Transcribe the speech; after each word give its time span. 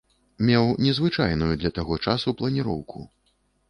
Меў 0.47 0.65
незвычайную 0.85 1.53
для 1.61 1.75
таго 1.79 2.01
часу 2.09 2.29
планіроўку. 2.43 3.09